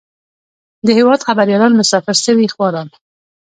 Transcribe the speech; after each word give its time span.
د 0.85 0.87
هېواد 0.97 1.25
خبريالان 1.27 1.73
مسافر 1.79 2.15
سوي 2.25 2.47
خواران. 2.53 2.87